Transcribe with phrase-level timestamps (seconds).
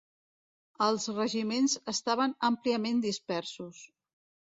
[0.85, 3.89] Els regiments estaven àmpliament dispersos.